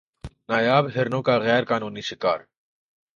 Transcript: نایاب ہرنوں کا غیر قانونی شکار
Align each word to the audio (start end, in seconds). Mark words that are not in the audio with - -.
نایاب 0.49 0.85
ہرنوں 0.95 1.21
کا 1.27 1.35
غیر 1.45 1.63
قانونی 1.69 2.01
شکار 2.09 2.39